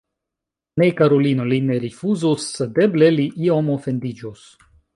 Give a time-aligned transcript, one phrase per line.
[0.83, 4.47] Ne, karulino, li ne rifuzus, sed eble li iom ofendiĝus.